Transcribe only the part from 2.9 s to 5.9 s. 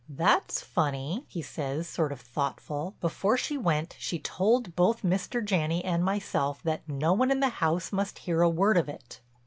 "Before she went she told both Mr. Janney